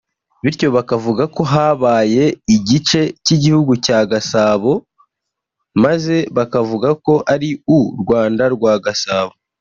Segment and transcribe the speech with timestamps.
[0.43, 4.71] bityo bakavuga ko habaye igice cy’igihugu cyabo cya Gasabo
[5.83, 9.33] maze bakavuga ko ari u Rwanda rwa Gasabo